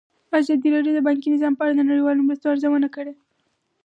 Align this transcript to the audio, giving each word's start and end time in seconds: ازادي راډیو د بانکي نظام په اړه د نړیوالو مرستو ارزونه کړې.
ازادي 0.39 0.69
راډیو 0.75 0.95
د 0.95 0.99
بانکي 1.07 1.27
نظام 1.33 1.53
په 1.55 1.63
اړه 1.65 1.73
د 1.75 1.81
نړیوالو 1.89 2.25
مرستو 2.27 2.51
ارزونه 2.53 2.87
کړې. 2.95 3.13